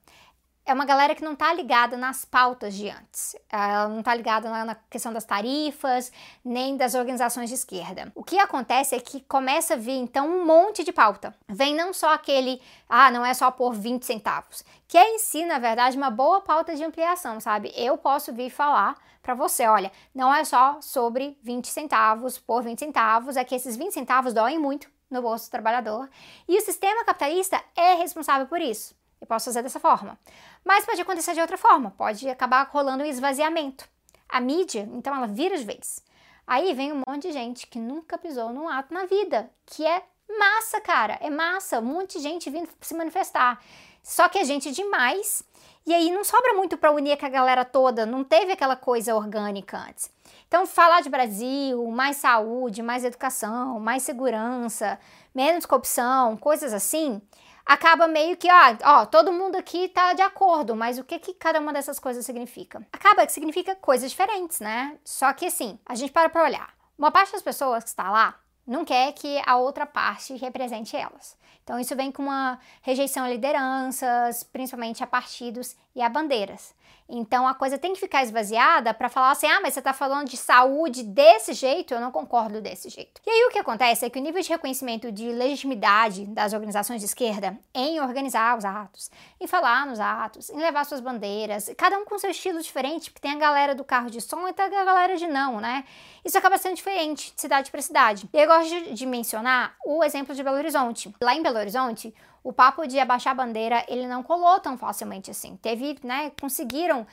é 0.66 0.74
uma 0.74 0.86
galera 0.86 1.14
que 1.14 1.24
não 1.24 1.34
está 1.34 1.54
ligada 1.54 1.98
nas 1.98 2.24
pautas 2.24 2.74
de 2.74 2.90
antes. 2.90 3.36
Ela 3.50 3.90
não 3.90 4.00
está 4.00 4.16
ligada 4.16 4.50
na 4.64 4.76
questão 4.90 5.12
das 5.12 5.26
tarifas, 5.26 6.12
nem 6.44 6.78
das 6.78 6.96
organizações 6.96 7.50
de 7.50 7.56
esquerda. 7.56 8.12
O 8.16 8.24
que 8.24 8.40
acontece 8.40 8.96
é 8.96 9.00
que 9.00 9.20
começa 9.22 9.74
a 9.74 9.78
vir, 9.78 9.98
então, 9.98 10.28
um 10.28 10.46
monte 10.46 10.84
de 10.84 10.94
pauta. 10.94 11.36
Vem 11.50 11.76
não 11.76 11.92
só 11.92 12.14
aquele, 12.14 12.62
ah, 12.88 13.12
não 13.12 13.26
é 13.26 13.34
só 13.34 13.52
por 13.52 13.74
20 13.74 14.06
centavos, 14.06 14.64
que 14.88 14.98
é 14.98 15.16
em 15.16 15.20
si, 15.20 15.46
na 15.46 15.60
verdade, 15.60 15.98
uma 15.98 16.10
boa 16.10 16.40
pauta 16.40 16.76
de 16.76 16.84
ampliação, 16.84 17.40
sabe? 17.42 17.74
Eu 17.76 17.98
posso 17.98 18.32
vir 18.32 18.50
falar 18.50 18.96
para 19.22 19.34
você, 19.34 19.68
olha, 19.68 19.92
não 20.16 20.34
é 20.34 20.44
só 20.46 20.80
sobre 20.82 21.38
20 21.44 21.68
centavos 21.68 22.38
por 22.38 22.64
20 22.64 22.80
centavos, 22.80 23.36
é 23.38 23.44
que 23.44 23.56
esses 23.56 23.76
20 23.76 23.94
centavos 23.94 24.34
doem 24.34 24.60
muito 24.60 24.90
no 25.10 25.22
bolso 25.22 25.48
do 25.48 25.52
trabalhador, 25.52 26.10
e 26.48 26.58
o 26.58 26.62
sistema 26.62 27.06
capitalista 27.06 27.62
é 27.76 27.94
responsável 27.94 28.48
por 28.48 28.60
isso. 28.60 28.96
Eu 29.24 29.28
posso 29.28 29.46
fazer 29.46 29.64
dessa 29.64 29.80
forma. 29.80 30.20
Mas 30.66 30.86
pode 30.86 31.00
acontecer 31.00 31.34
de 31.34 31.40
outra 31.40 31.58
forma, 31.58 31.92
pode 31.92 32.28
acabar 32.28 32.68
rolando 32.70 33.06
um 33.06 33.08
esvaziamento. 33.08 33.88
A 34.28 34.42
mídia, 34.42 34.82
então, 34.92 35.16
ela 35.16 35.28
vira 35.28 35.58
de 35.58 35.64
vez. 35.64 36.04
Aí 36.46 36.74
vem 36.74 36.92
um 36.92 37.02
monte 37.08 37.30
de 37.30 37.32
gente 37.32 37.66
que 37.68 37.80
nunca 37.80 38.18
pisou 38.18 38.52
num 38.52 38.68
ato 38.68 38.94
na 38.94 39.06
vida, 39.06 39.50
que 39.66 39.88
é 39.88 40.04
massa, 40.38 40.82
cara, 40.82 41.18
é 41.22 41.30
massa, 41.30 41.80
um 41.80 41.84
monte 41.84 42.18
de 42.18 42.24
gente 42.24 42.50
vindo 42.50 42.68
se 42.82 42.94
manifestar. 42.94 43.64
Só 44.04 44.28
que 44.28 44.40
é 44.40 44.44
gente 44.44 44.74
demais, 44.74 45.42
e 45.86 45.94
aí 45.94 46.12
não 46.12 46.26
sobra 46.26 46.54
muito 46.54 46.78
para 46.78 46.92
unir 46.92 47.18
com 47.18 47.26
a 47.26 47.30
galera 47.30 47.64
toda, 47.64 48.06
não 48.06 48.26
teve 48.26 48.52
aquela 48.52 48.76
coisa 48.76 49.16
orgânica 49.16 49.78
antes. 49.78 50.12
Então, 50.50 50.66
falar 50.66 51.00
de 51.00 51.10
Brasil, 51.10 51.90
mais 51.92 52.18
saúde, 52.18 52.84
mais 52.84 53.06
educação, 53.06 53.80
mais 53.80 54.04
segurança, 54.04 55.00
menos 55.34 55.66
corrupção, 55.66 56.36
coisas 56.36 56.74
assim, 56.74 57.22
acaba 57.66 58.08
meio 58.08 58.38
que, 58.38 58.50
ah, 58.50 58.78
ó, 58.84 59.06
todo 59.06 59.32
mundo 59.32 59.56
aqui 59.56 59.90
tá 59.90 60.14
de 60.14 60.22
acordo, 60.22 60.76
mas 60.76 60.98
o 60.98 61.04
que 61.04 61.20
que 61.20 61.34
cada 61.34 61.60
uma 61.60 61.74
dessas 61.74 62.00
coisas 62.00 62.26
significa? 62.26 62.86
Acaba 62.92 63.26
que 63.26 63.32
significa 63.32 63.76
coisas 63.76 64.12
diferentes, 64.12 64.60
né? 64.60 64.98
Só 65.04 65.32
que 65.34 65.46
assim, 65.46 65.80
a 65.86 65.96
gente 65.96 66.12
para 66.12 66.30
pra 66.30 66.44
olhar. 66.44 66.74
Uma 66.98 67.12
parte 67.12 67.32
das 67.32 67.42
pessoas 67.42 67.84
que 67.84 67.90
está 67.90 68.10
lá 68.10 68.36
não 68.66 68.86
quer 68.86 69.12
que 69.14 69.42
a 69.46 69.58
outra 69.58 69.86
parte 69.86 70.36
represente 70.36 70.96
elas. 70.96 71.38
Então 71.64 71.80
isso 71.80 71.96
vem 71.96 72.12
com 72.12 72.24
uma 72.24 72.60
rejeição 72.82 73.24
a 73.24 73.30
lideranças, 73.30 74.44
principalmente 74.44 75.04
a 75.04 75.08
partidos 75.08 75.76
e 75.96 76.02
a 76.02 76.10
bandeiras. 76.10 76.76
Então 77.16 77.48
a 77.48 77.54
coisa 77.54 77.78
tem 77.78 77.94
que 77.94 78.00
ficar 78.00 78.24
esvaziada 78.24 78.92
para 78.92 79.08
falar 79.08 79.32
assim: 79.32 79.46
ah, 79.46 79.60
mas 79.62 79.76
você 79.76 79.80
está 79.80 79.94
falando 79.94 80.28
de 80.28 80.36
saúde 80.36 81.04
desse 81.04 81.54
jeito, 81.54 81.94
eu 81.94 82.02
não 82.02 82.12
concordo 82.12 82.60
desse 82.60 82.90
jeito. 82.90 83.22
E 83.24 83.30
aí 83.30 83.46
o 83.46 83.52
que 83.52 83.60
acontece 83.60 84.04
é 84.04 84.10
que 84.10 84.18
o 84.18 84.22
nível 84.22 84.42
de 84.42 84.50
reconhecimento 84.50 85.12
de 85.12 85.32
legitimidade 85.32 86.26
das 86.26 86.54
organizações 86.54 87.02
de 87.02 87.06
esquerda 87.06 87.56
em 87.72 88.02
organizar 88.02 88.58
os 88.58 88.66
atos, 88.66 89.12
em 89.40 89.46
falar 89.46 89.86
nos 89.86 90.00
atos, 90.00 90.50
em 90.50 90.58
levar 90.58 90.86
suas 90.86 91.02
bandeiras, 91.02 91.70
cada 91.78 92.00
um 92.00 92.06
com 92.06 92.18
seu 92.18 92.32
estilo 92.32 92.60
diferente, 92.60 93.12
porque 93.12 93.28
tem 93.28 93.38
a 93.38 93.40
galera 93.40 93.76
do 93.76 93.84
carro 93.84 94.10
de 94.10 94.20
som 94.20 94.48
e 94.48 94.54
tem 94.54 94.66
a 94.66 94.84
galera 94.84 95.16
de 95.16 95.28
não, 95.28 95.62
né? 95.62 95.84
Isso 96.26 96.38
acaba 96.38 96.58
sendo 96.58 96.76
diferente 96.76 97.32
de 97.36 97.40
cidade 97.40 97.70
para 97.70 97.82
cidade. 97.82 98.28
E 98.34 98.40
eu 98.40 98.48
gosto 98.48 98.92
de 98.92 99.06
mencionar 99.06 99.76
o 99.86 100.04
exemplo 100.04 100.34
de 100.34 100.42
Belo 100.42 100.58
Horizonte. 100.58 101.14
Lá 101.22 101.36
em 101.36 101.44
Belo 101.44 101.60
Horizonte, 101.60 102.12
o 102.44 102.52
papo 102.52 102.86
de 102.86 103.00
abaixar 103.00 103.32
a 103.32 103.36
bandeira, 103.36 103.86
ele 103.88 104.06
não 104.06 104.22
colou 104.22 104.60
tão 104.60 104.78
facilmente 104.78 105.32
assim. 105.32 105.56
Teve, 105.58 105.98
né, 106.04 106.32
conseguiram 106.40 107.08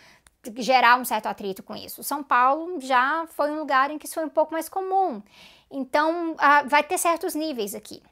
gerar 0.56 0.98
um 0.98 1.04
certo 1.04 1.26
atrito 1.26 1.62
com 1.62 1.76
isso. 1.76 2.02
São 2.02 2.22
Paulo 2.22 2.80
já 2.80 3.26
foi 3.28 3.50
um 3.50 3.58
lugar 3.58 3.90
em 3.90 3.98
que 3.98 4.06
isso 4.06 4.14
foi 4.14 4.24
um 4.24 4.30
pouco 4.30 4.52
mais 4.52 4.68
comum. 4.68 5.22
Então, 5.70 6.32
uh, 6.32 6.68
vai 6.68 6.82
ter 6.82 6.98
certos 6.98 7.34
níveis 7.34 7.74
aqui. 7.74 8.02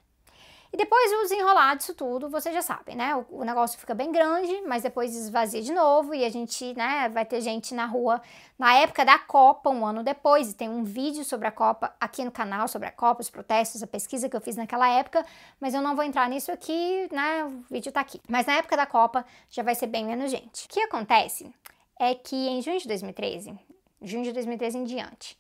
E 0.72 0.76
depois 0.76 1.12
o 1.12 1.22
desenrolar 1.22 1.76
disso 1.76 1.94
tudo, 1.94 2.28
vocês 2.28 2.54
já 2.54 2.60
sabem, 2.60 2.94
né? 2.94 3.16
O, 3.16 3.40
o, 3.40 3.44
negócio 3.44 3.78
fica 3.78 3.94
bem 3.94 4.12
grande, 4.12 4.60
mas 4.66 4.82
depois 4.82 5.16
esvazia 5.16 5.62
de 5.62 5.72
novo 5.72 6.14
e 6.14 6.24
a 6.24 6.28
gente, 6.28 6.74
né, 6.74 7.08
vai 7.08 7.24
ter 7.24 7.40
gente 7.40 7.74
na 7.74 7.86
rua 7.86 8.20
na 8.58 8.74
época 8.74 9.02
da 9.02 9.18
Copa, 9.18 9.70
um 9.70 9.86
ano 9.86 10.02
depois. 10.02 10.50
E 10.50 10.54
tem 10.54 10.68
um 10.68 10.84
vídeo 10.84 11.24
sobre 11.24 11.48
a 11.48 11.50
Copa 11.50 11.94
aqui 11.98 12.22
no 12.22 12.30
canal, 12.30 12.68
sobre 12.68 12.86
a 12.86 12.92
Copa, 12.92 13.22
os 13.22 13.30
protestos, 13.30 13.82
a 13.82 13.86
pesquisa 13.86 14.28
que 14.28 14.36
eu 14.36 14.40
fiz 14.42 14.56
naquela 14.56 14.88
época, 14.90 15.24
mas 15.58 15.72
eu 15.72 15.80
não 15.80 15.96
vou 15.96 16.04
entrar 16.04 16.28
nisso 16.28 16.52
aqui, 16.52 17.08
né? 17.10 17.44
O 17.44 17.64
vídeo 17.72 17.90
tá 17.90 18.00
aqui. 18.00 18.20
Mas 18.28 18.44
na 18.44 18.54
época 18.54 18.76
da 18.76 18.84
Copa 18.84 19.24
já 19.48 19.62
vai 19.62 19.74
ser 19.74 19.86
bem 19.86 20.04
menos 20.04 20.30
gente. 20.30 20.66
O 20.66 20.68
que 20.68 20.80
acontece 20.80 21.50
é 21.98 22.14
que 22.14 22.36
em 22.36 22.60
junho 22.60 22.78
de 22.78 22.86
2013, 22.86 23.58
junho 24.02 24.24
de 24.24 24.32
2013 24.32 24.78
em 24.78 24.84
diante, 24.84 25.38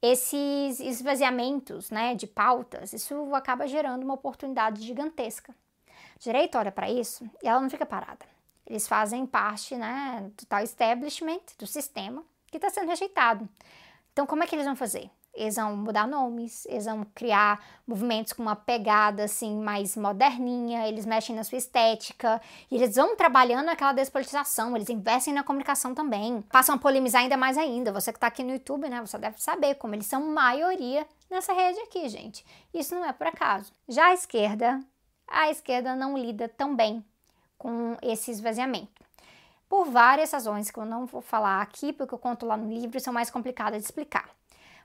esses 0.00 0.80
esvaziamentos 0.80 1.90
né, 1.90 2.14
de 2.14 2.26
pautas, 2.26 2.92
isso 2.92 3.34
acaba 3.34 3.66
gerando 3.66 4.04
uma 4.04 4.14
oportunidade 4.14 4.82
gigantesca. 4.82 5.54
Direito 6.18 6.56
olha 6.58 6.72
para 6.72 6.90
isso 6.90 7.28
e 7.42 7.48
ela 7.48 7.60
não 7.60 7.70
fica 7.70 7.86
parada. 7.86 8.24
Eles 8.66 8.86
fazem 8.86 9.26
parte 9.26 9.76
né, 9.76 10.30
do 10.36 10.46
tal 10.46 10.62
establishment, 10.62 11.40
do 11.58 11.66
sistema, 11.66 12.22
que 12.46 12.58
está 12.58 12.68
sendo 12.70 12.88
rejeitado. 12.88 13.48
Então, 14.12 14.26
como 14.26 14.42
é 14.42 14.46
que 14.46 14.54
eles 14.54 14.66
vão 14.66 14.76
fazer? 14.76 15.10
Eles 15.38 15.54
vão 15.54 15.76
mudar 15.76 16.06
nomes, 16.06 16.66
eles 16.66 16.84
vão 16.84 17.06
criar 17.14 17.64
movimentos 17.86 18.32
com 18.32 18.42
uma 18.42 18.56
pegada 18.56 19.24
assim 19.24 19.56
mais 19.60 19.96
moderninha, 19.96 20.88
eles 20.88 21.06
mexem 21.06 21.36
na 21.36 21.44
sua 21.44 21.58
estética, 21.58 22.40
e 22.70 22.74
eles 22.74 22.96
vão 22.96 23.16
trabalhando 23.16 23.66
naquela 23.66 23.92
despolitização, 23.92 24.74
eles 24.74 24.90
investem 24.90 25.32
na 25.32 25.44
comunicação 25.44 25.94
também, 25.94 26.42
passam 26.42 26.74
a 26.74 26.78
polemizar 26.78 27.22
ainda 27.22 27.36
mais 27.36 27.56
ainda. 27.56 27.92
Você 27.92 28.12
que 28.12 28.18
tá 28.18 28.26
aqui 28.26 28.42
no 28.42 28.52
YouTube, 28.52 28.88
né, 28.88 29.00
você 29.00 29.16
deve 29.16 29.40
saber 29.40 29.76
como 29.76 29.94
eles 29.94 30.06
são 30.06 30.20
maioria 30.20 31.06
nessa 31.30 31.52
rede 31.52 31.78
aqui, 31.80 32.08
gente. 32.08 32.44
Isso 32.74 32.94
não 32.94 33.04
é 33.04 33.12
por 33.12 33.28
acaso. 33.28 33.72
Já 33.88 34.06
a 34.06 34.14
esquerda, 34.14 34.80
a 35.26 35.50
esquerda 35.50 35.94
não 35.94 36.18
lida 36.18 36.48
tão 36.48 36.74
bem 36.74 37.04
com 37.56 37.96
esse 38.02 38.30
esvaziamento 38.30 39.08
por 39.68 39.84
várias 39.84 40.32
razões 40.32 40.70
que 40.70 40.78
eu 40.78 40.84
não 40.84 41.04
vou 41.04 41.20
falar 41.20 41.60
aqui, 41.60 41.92
porque 41.92 42.14
eu 42.14 42.18
conto 42.18 42.46
lá 42.46 42.56
no 42.56 42.72
livro 42.72 42.96
e 42.96 43.00
são 43.00 43.12
mais 43.12 43.30
complicadas 43.30 43.78
de 43.78 43.84
explicar. 43.84 44.37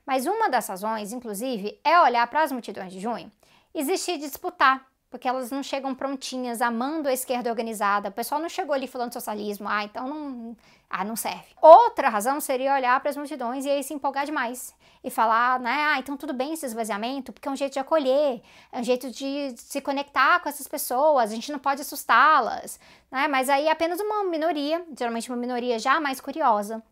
Mas 0.06 0.26
uma 0.26 0.48
das 0.48 0.66
razões, 0.68 1.12
inclusive, 1.12 1.80
é 1.82 2.00
olhar 2.00 2.26
para 2.26 2.42
as 2.42 2.52
multidões 2.52 2.92
de 2.92 3.00
junho, 3.00 3.30
existir 3.74 4.18
disputar 4.18 4.86
porque 5.14 5.28
elas 5.28 5.48
não 5.52 5.62
chegam 5.62 5.94
prontinhas, 5.94 6.60
amando 6.60 7.08
a 7.08 7.12
esquerda 7.12 7.48
organizada. 7.48 8.08
O 8.08 8.12
pessoal 8.12 8.40
não 8.40 8.48
chegou 8.48 8.74
ali 8.74 8.88
falando 8.88 9.12
socialismo, 9.12 9.68
ah, 9.68 9.84
então 9.84 10.08
não, 10.08 10.56
ah, 10.90 11.04
não 11.04 11.14
serve. 11.14 11.54
Outra 11.62 12.08
razão 12.08 12.40
seria 12.40 12.74
olhar 12.74 12.98
para 12.98 13.10
as 13.10 13.16
multidões 13.16 13.64
e 13.64 13.70
aí 13.70 13.84
se 13.84 13.94
empolgar 13.94 14.26
demais 14.26 14.74
e 15.04 15.10
falar, 15.10 15.60
né, 15.60 15.92
ah, 15.92 16.00
então 16.00 16.16
tudo 16.16 16.32
bem 16.32 16.54
esse 16.54 16.66
esvaziamento, 16.66 17.32
porque 17.32 17.46
é 17.46 17.50
um 17.52 17.54
jeito 17.54 17.74
de 17.74 17.78
acolher, 17.78 18.42
é 18.72 18.80
um 18.80 18.82
jeito 18.82 19.08
de 19.08 19.54
se 19.56 19.80
conectar 19.80 20.40
com 20.40 20.48
essas 20.48 20.66
pessoas, 20.66 21.30
a 21.30 21.34
gente 21.36 21.52
não 21.52 21.60
pode 21.60 21.82
assustá-las, 21.82 22.80
né? 23.08 23.28
Mas 23.28 23.48
aí 23.48 23.68
apenas 23.68 24.00
uma 24.00 24.24
minoria, 24.24 24.84
geralmente 24.98 25.30
uma 25.30 25.38
minoria 25.38 25.78
já 25.78 26.00
mais 26.00 26.20
curiosa, 26.20 26.82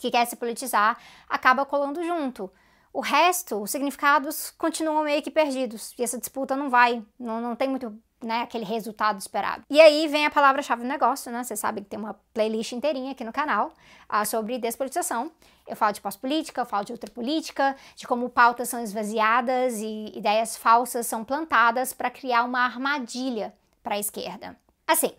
que 0.00 0.10
quer 0.10 0.24
se 0.24 0.34
politizar, 0.34 0.98
acaba 1.28 1.64
colando 1.64 2.02
junto. 2.02 2.50
O 2.92 3.00
resto, 3.00 3.62
os 3.62 3.70
significados 3.70 4.50
continuam 4.58 5.04
meio 5.04 5.22
que 5.22 5.30
perdidos. 5.30 5.94
E 5.96 6.02
essa 6.02 6.18
disputa 6.18 6.56
não 6.56 6.68
vai, 6.68 7.04
não, 7.18 7.40
não 7.40 7.54
tem 7.54 7.68
muito 7.68 7.96
né, 8.22 8.42
aquele 8.42 8.64
resultado 8.64 9.18
esperado. 9.18 9.62
E 9.70 9.80
aí 9.80 10.08
vem 10.08 10.26
a 10.26 10.30
palavra-chave 10.30 10.82
do 10.82 10.88
negócio, 10.88 11.30
né? 11.30 11.42
Você 11.44 11.56
sabe 11.56 11.82
que 11.82 11.88
tem 11.88 11.98
uma 11.98 12.18
playlist 12.34 12.72
inteirinha 12.72 13.12
aqui 13.12 13.24
no 13.24 13.32
canal 13.32 13.72
uh, 14.12 14.26
sobre 14.26 14.58
despolitização. 14.58 15.30
Eu 15.66 15.76
falo 15.76 15.92
de 15.92 16.00
pós-política, 16.00 16.62
eu 16.62 16.66
falo 16.66 16.84
de 16.84 16.92
ultrapolítica, 16.92 17.76
de 17.94 18.06
como 18.06 18.28
pautas 18.28 18.68
são 18.68 18.82
esvaziadas 18.82 19.78
e 19.78 20.12
ideias 20.16 20.56
falsas 20.56 21.06
são 21.06 21.24
plantadas 21.24 21.92
para 21.92 22.10
criar 22.10 22.42
uma 22.44 22.60
armadilha 22.64 23.54
para 23.82 23.94
a 23.94 23.98
esquerda. 23.98 24.56
Assim, 24.86 25.12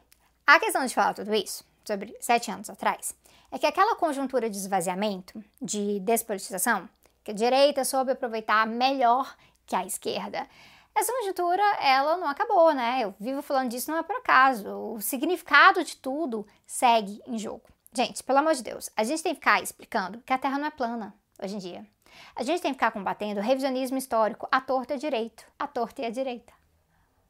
a 0.45 0.59
questão 0.59 0.85
de 0.85 0.93
falar 0.93 1.13
tudo 1.13 1.33
isso, 1.33 1.63
sobre 1.85 2.15
sete 2.19 2.51
anos 2.51 2.69
atrás, 2.69 3.15
é 3.51 3.59
que 3.59 3.65
aquela 3.65 3.95
conjuntura 3.95 4.50
de 4.50 4.57
esvaziamento, 4.57 5.43
de 5.61 6.00
despolitização, 6.00 6.88
que 7.23 7.31
a 7.31 7.33
direita 7.33 7.83
soube 7.83 8.11
aproveitar 8.11 8.65
melhor 8.65 9.35
que 9.65 9.75
a 9.75 9.85
esquerda. 9.85 10.47
Essa 10.93 11.13
conjuntura, 11.13 11.63
ela 11.79 12.17
não 12.17 12.27
acabou, 12.27 12.73
né? 12.73 13.00
Eu 13.01 13.15
vivo 13.19 13.41
falando 13.41 13.69
disso, 13.69 13.91
não 13.91 13.97
é 13.97 14.03
por 14.03 14.15
acaso. 14.15 14.67
O 14.69 15.01
significado 15.01 15.83
de 15.83 15.95
tudo 15.95 16.45
segue 16.65 17.21
em 17.25 17.38
jogo. 17.38 17.63
Gente, 17.93 18.23
pelo 18.23 18.39
amor 18.39 18.53
de 18.53 18.63
Deus, 18.63 18.89
a 18.95 19.03
gente 19.03 19.23
tem 19.23 19.33
que 19.33 19.39
ficar 19.39 19.61
explicando 19.61 20.21
que 20.21 20.33
a 20.33 20.38
Terra 20.38 20.57
não 20.57 20.67
é 20.67 20.71
plana 20.71 21.13
hoje 21.41 21.55
em 21.55 21.59
dia. 21.59 21.85
A 22.35 22.43
gente 22.43 22.61
tem 22.61 22.71
que 22.71 22.75
ficar 22.75 22.91
combatendo 22.91 23.39
o 23.39 23.43
revisionismo 23.43 23.97
histórico 23.97 24.47
à 24.51 24.59
torta 24.61 24.93
e 24.93 24.95
à 24.95 25.00
direita, 25.00 25.43
à 25.57 25.67
torta 25.67 26.01
e 26.01 26.05
à 26.05 26.09
direita. 26.09 26.53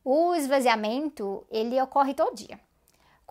O 0.03 0.33
esvaziamento, 0.33 1.45
ele 1.49 1.79
ocorre 1.79 2.13
todo 2.13 2.35
dia. 2.35 2.59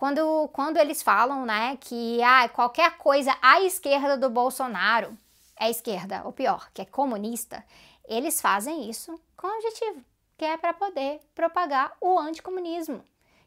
Quando, 0.01 0.47
quando 0.51 0.77
eles 0.77 1.03
falam, 1.03 1.45
né, 1.45 1.77
que 1.79 2.19
ah, 2.23 2.49
qualquer 2.49 2.97
coisa 2.97 3.37
à 3.39 3.61
esquerda 3.61 4.17
do 4.17 4.31
Bolsonaro 4.31 5.15
é 5.55 5.69
esquerda, 5.69 6.23
ou 6.25 6.33
pior, 6.33 6.71
que 6.73 6.81
é 6.81 6.85
comunista, 6.85 7.63
eles 8.07 8.41
fazem 8.41 8.89
isso 8.89 9.21
com 9.37 9.45
um 9.45 9.57
objetivo, 9.57 10.03
que 10.39 10.43
é 10.43 10.57
para 10.57 10.73
poder 10.73 11.19
propagar 11.35 11.95
o 12.01 12.17
anticomunismo, 12.17 13.03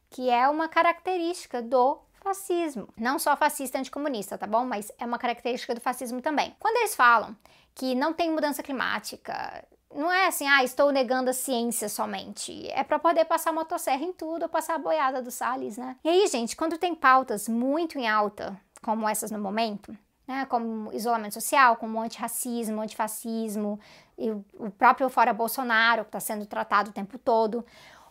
que 0.08 0.30
é 0.30 0.48
uma 0.48 0.68
característica 0.68 1.60
do 1.60 1.98
fascismo. 2.22 2.88
Não 2.96 3.18
só 3.18 3.36
fascista 3.36 3.80
anticomunista, 3.80 4.38
tá 4.38 4.46
bom? 4.46 4.64
Mas 4.64 4.92
é 4.96 5.04
uma 5.04 5.18
característica 5.18 5.74
do 5.74 5.80
fascismo 5.80 6.22
também. 6.22 6.54
Quando 6.60 6.76
eles 6.76 6.94
falam 6.94 7.36
que 7.74 7.96
não 7.96 8.12
tem 8.12 8.30
mudança 8.30 8.62
climática, 8.62 9.64
não 9.94 10.12
é 10.12 10.26
assim, 10.26 10.46
ah, 10.46 10.64
estou 10.64 10.90
negando 10.90 11.30
a 11.30 11.32
ciência 11.32 11.88
somente. 11.88 12.68
É 12.70 12.82
para 12.82 12.98
poder 12.98 13.24
passar 13.24 13.52
motosserra 13.52 14.02
em 14.02 14.12
tudo 14.12 14.42
ou 14.42 14.48
passar 14.48 14.74
a 14.74 14.78
boiada 14.78 15.22
do 15.22 15.30
Salles, 15.30 15.76
né? 15.76 15.96
E 16.02 16.08
aí, 16.08 16.26
gente, 16.26 16.56
quando 16.56 16.76
tem 16.76 16.94
pautas 16.94 17.48
muito 17.48 17.98
em 17.98 18.08
alta, 18.08 18.60
como 18.82 19.08
essas 19.08 19.30
no 19.30 19.38
momento, 19.38 19.96
né, 20.26 20.46
como 20.46 20.92
isolamento 20.92 21.34
social, 21.34 21.76
como 21.76 22.00
antirracismo, 22.00 22.80
antifascismo, 22.80 23.78
e 24.18 24.30
o 24.30 24.70
próprio 24.76 25.08
fora 25.08 25.32
Bolsonaro, 25.32 26.04
que 26.04 26.08
está 26.08 26.20
sendo 26.20 26.46
tratado 26.46 26.90
o 26.90 26.92
tempo 26.92 27.18
todo. 27.18 27.64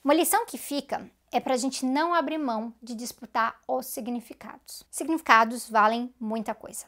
Uma 0.03 0.13
lição 0.13 0.45
que 0.45 0.57
fica 0.57 1.09
é 1.31 1.39
para 1.39 1.53
a 1.53 1.57
gente 1.57 1.85
não 1.85 2.13
abrir 2.13 2.37
mão 2.37 2.73
de 2.81 2.93
disputar 2.93 3.55
os 3.67 3.87
significados. 3.87 4.85
Significados 4.91 5.69
valem 5.69 6.13
muita 6.19 6.53
coisa. 6.53 6.85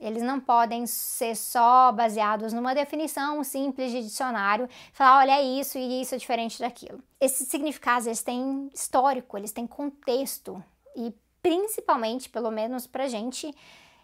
Eles 0.00 0.22
não 0.22 0.40
podem 0.40 0.86
ser 0.86 1.36
só 1.36 1.92
baseados 1.92 2.52
numa 2.52 2.74
definição 2.74 3.44
simples 3.44 3.92
de 3.92 4.02
dicionário, 4.02 4.68
falar, 4.92 5.18
olha, 5.18 5.32
é 5.32 5.42
isso 5.42 5.76
e 5.76 6.00
isso 6.00 6.14
é 6.14 6.18
diferente 6.18 6.58
daquilo. 6.58 7.02
Esses 7.20 7.46
significados, 7.48 8.06
eles 8.06 8.22
têm 8.22 8.70
histórico, 8.72 9.36
eles 9.36 9.52
têm 9.52 9.66
contexto 9.66 10.62
e 10.96 11.14
principalmente, 11.42 12.30
pelo 12.30 12.50
menos 12.50 12.86
pra 12.86 13.08
gente, 13.08 13.54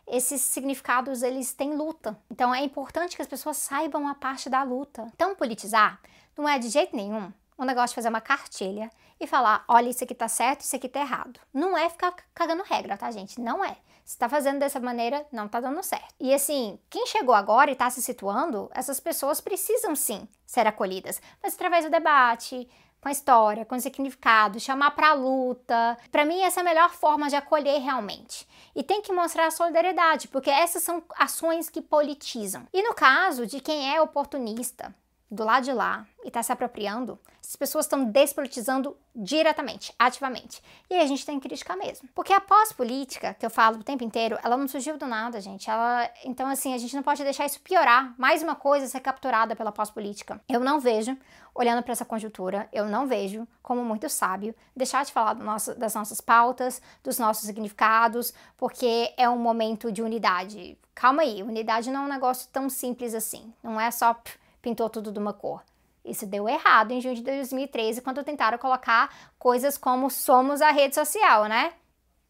esses 0.06 0.40
significados 0.42 1.22
eles 1.22 1.54
têm 1.54 1.74
luta. 1.74 2.16
Então 2.30 2.54
é 2.54 2.62
importante 2.62 3.16
que 3.16 3.22
as 3.22 3.28
pessoas 3.28 3.56
saibam 3.56 4.06
a 4.06 4.14
parte 4.14 4.50
da 4.50 4.62
luta. 4.62 5.10
Então 5.14 5.34
politizar 5.34 6.00
não 6.36 6.46
é 6.46 6.58
de 6.58 6.68
jeito 6.68 6.94
nenhum 6.94 7.32
um 7.58 7.64
negócio 7.64 7.88
de 7.88 7.94
fazer 7.94 8.08
uma 8.08 8.20
cartilha 8.20 8.90
e 9.18 9.26
falar, 9.26 9.64
olha, 9.68 9.88
isso 9.88 10.04
aqui 10.04 10.14
tá 10.14 10.28
certo, 10.28 10.60
isso 10.60 10.76
aqui 10.76 10.88
tá 10.88 11.00
errado. 11.00 11.40
Não 11.52 11.76
é 11.76 11.88
ficar 11.88 12.14
cagando 12.34 12.62
regra, 12.62 12.96
tá, 12.96 13.10
gente? 13.10 13.40
Não 13.40 13.64
é. 13.64 13.76
Se 14.04 14.16
tá 14.16 14.28
fazendo 14.28 14.60
dessa 14.60 14.78
maneira, 14.78 15.26
não 15.32 15.48
tá 15.48 15.58
dando 15.60 15.82
certo. 15.82 16.14
E 16.20 16.32
assim, 16.32 16.78
quem 16.88 17.06
chegou 17.06 17.34
agora 17.34 17.70
e 17.70 17.74
tá 17.74 17.90
se 17.90 18.00
situando, 18.00 18.70
essas 18.72 19.00
pessoas 19.00 19.40
precisam 19.40 19.96
sim 19.96 20.28
ser 20.46 20.66
acolhidas, 20.66 21.20
mas 21.42 21.54
através 21.54 21.84
do 21.84 21.90
debate, 21.90 22.68
com 23.00 23.08
a 23.08 23.12
história, 23.12 23.64
com 23.64 23.74
o 23.74 23.80
significado, 23.80 24.60
chamar 24.60 24.92
para 24.92 25.12
luta. 25.12 25.96
Para 26.10 26.24
mim, 26.24 26.40
essa 26.40 26.60
é 26.60 26.62
a 26.62 26.64
melhor 26.64 26.90
forma 26.90 27.28
de 27.28 27.36
acolher 27.36 27.80
realmente. 27.80 28.46
E 28.74 28.82
tem 28.82 29.00
que 29.00 29.12
mostrar 29.12 29.46
a 29.46 29.50
solidariedade, 29.50 30.28
porque 30.28 30.50
essas 30.50 30.82
são 30.82 31.02
ações 31.16 31.68
que 31.68 31.80
politizam. 31.80 32.66
E 32.72 32.82
no 32.82 32.94
caso 32.94 33.46
de 33.46 33.60
quem 33.60 33.94
é 33.94 34.00
oportunista, 34.00 34.94
do 35.30 35.44
lado 35.44 35.64
de 35.64 35.72
lá 35.72 36.06
e 36.24 36.28
está 36.28 36.42
se 36.42 36.52
apropriando, 36.52 37.18
as 37.40 37.56
pessoas 37.56 37.84
estão 37.84 38.04
despolitizando 38.04 38.96
diretamente, 39.14 39.92
ativamente. 39.98 40.62
E 40.90 40.94
aí 40.94 41.00
a 41.00 41.06
gente 41.06 41.24
tem 41.24 41.38
que 41.38 41.48
criticar 41.48 41.76
mesmo. 41.76 42.08
Porque 42.14 42.32
a 42.32 42.40
pós-política, 42.40 43.34
que 43.34 43.46
eu 43.46 43.50
falo 43.50 43.78
o 43.78 43.84
tempo 43.84 44.04
inteiro, 44.04 44.38
ela 44.42 44.56
não 44.56 44.66
surgiu 44.66 44.98
do 44.98 45.06
nada, 45.06 45.40
gente. 45.40 45.70
Ela, 45.70 46.10
então, 46.24 46.48
assim, 46.48 46.74
a 46.74 46.78
gente 46.78 46.94
não 46.94 47.02
pode 47.02 47.22
deixar 47.22 47.46
isso 47.46 47.60
piorar. 47.60 48.14
Mais 48.18 48.42
uma 48.42 48.54
coisa 48.54 48.86
ser 48.86 49.00
capturada 49.00 49.54
pela 49.54 49.72
pós-política. 49.72 50.40
Eu 50.48 50.60
não 50.60 50.80
vejo, 50.80 51.16
olhando 51.54 51.82
para 51.82 51.92
essa 51.92 52.04
conjuntura, 52.04 52.68
eu 52.72 52.86
não 52.86 53.06
vejo 53.06 53.46
como 53.62 53.84
muito 53.84 54.08
sábio 54.08 54.54
deixar 54.74 55.04
de 55.04 55.12
falar 55.12 55.34
nosso, 55.34 55.74
das 55.74 55.94
nossas 55.94 56.20
pautas, 56.20 56.82
dos 57.02 57.18
nossos 57.18 57.46
significados, 57.46 58.34
porque 58.56 59.12
é 59.16 59.28
um 59.28 59.38
momento 59.38 59.90
de 59.90 60.02
unidade. 60.02 60.76
Calma 60.94 61.22
aí, 61.22 61.42
unidade 61.42 61.90
não 61.90 62.02
é 62.02 62.04
um 62.06 62.08
negócio 62.08 62.48
tão 62.52 62.68
simples 62.68 63.14
assim. 63.14 63.52
Não 63.62 63.80
é 63.80 63.90
só. 63.90 64.14
Pff, 64.14 64.45
pintou 64.66 64.90
tudo 64.90 65.12
de 65.12 65.18
uma 65.20 65.32
cor. 65.32 65.62
Isso 66.04 66.26
deu 66.26 66.48
errado 66.48 66.90
em 66.90 67.00
junho 67.00 67.14
de 67.14 67.22
2013, 67.22 68.02
quando 68.02 68.24
tentaram 68.24 68.58
colocar 68.58 69.14
coisas 69.38 69.78
como 69.78 70.10
somos 70.10 70.60
a 70.60 70.72
rede 70.72 70.92
social, 70.96 71.44
né? 71.44 71.72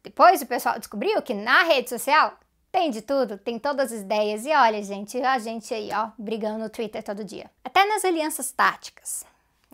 Depois 0.03 0.39
o 0.39 0.45
pessoal 0.45 0.77
descobriu 0.77 1.19
que 1.23 1.33
na 1.33 1.63
rede 1.63 1.89
social 1.89 2.37
tem 2.71 2.91
de 2.91 3.01
tudo, 3.01 3.39
tem 3.39 3.57
todas 3.57 3.91
as 3.91 4.01
ideias. 4.01 4.45
E 4.45 4.51
olha, 4.51 4.83
gente, 4.83 5.19
a 5.19 5.39
gente 5.39 5.73
aí, 5.73 5.89
ó, 5.91 6.11
brigando 6.15 6.59
no 6.59 6.69
Twitter 6.69 7.01
todo 7.01 7.25
dia. 7.25 7.49
Até 7.63 7.87
nas 7.87 8.05
alianças 8.05 8.51
táticas. 8.51 9.25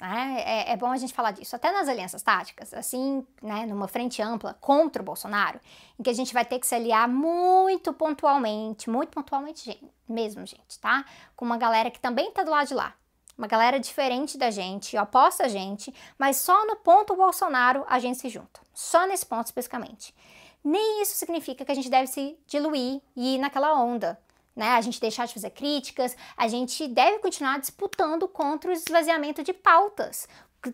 Né? 0.04 0.44
É, 0.46 0.72
é, 0.74 0.76
bom 0.76 0.92
a 0.92 0.98
gente 0.98 1.14
falar 1.14 1.32
disso. 1.32 1.56
Até 1.56 1.72
nas 1.72 1.88
alianças 1.88 2.22
táticas, 2.22 2.74
assim, 2.74 3.26
né, 3.42 3.66
numa 3.66 3.88
frente 3.88 4.22
ampla 4.22 4.54
contra 4.60 5.02
o 5.02 5.06
Bolsonaro, 5.06 5.62
em 5.98 6.04
que 6.04 6.10
a 6.10 6.14
gente 6.14 6.34
vai 6.34 6.44
ter 6.44 6.60
que 6.60 6.68
se 6.68 6.76
aliar 6.76 7.08
muito 7.08 7.94
pontualmente, 7.94 8.90
muito 8.90 9.12
pontualmente 9.12 9.82
mesmo, 10.06 10.46
gente, 10.46 10.78
tá? 10.82 11.06
Com 11.38 11.46
uma 11.46 11.56
galera 11.56 11.90
que 11.90 12.02
também 12.02 12.30
tá 12.32 12.44
do 12.44 12.52
lado 12.52 12.68
de 12.68 12.74
lá. 12.74 12.94
Uma 13.38 13.48
galera 13.48 13.80
diferente 13.80 14.38
da 14.38 14.52
gente, 14.52 14.98
oposta 14.98 15.46
a 15.46 15.48
gente, 15.48 15.94
mas 16.20 16.36
só 16.36 16.68
no 16.68 16.76
ponto 16.76 17.16
Bolsonaro 17.16 17.86
a 17.88 17.98
gente 17.98 18.20
se 18.20 18.28
junta. 18.28 18.60
Só 18.74 19.08
nesse 19.08 19.26
ponto 19.26 19.46
especificamente. 19.46 20.14
Nem 20.62 21.02
isso 21.02 21.16
significa 21.16 21.64
que 21.64 21.72
a 21.72 21.76
gente 21.76 21.90
deve 21.90 22.08
se 22.08 22.38
diluir 22.46 23.02
e 23.16 23.36
ir 23.36 23.38
naquela 23.38 23.74
onda 23.82 24.20
né? 24.56 24.70
A 24.70 24.82
gente 24.82 25.00
deixar 25.00 25.26
de 25.28 25.34
fazer 25.34 25.50
críticas, 25.50 26.16
a 26.38 26.48
gente 26.48 26.88
deve 26.88 27.20
continuar 27.20 27.60
disputando 27.60 28.28
contra 28.28 28.70
o 28.70 28.74
esvaziamento 28.74 29.44
de 29.44 29.54
pautas. 29.54 30.28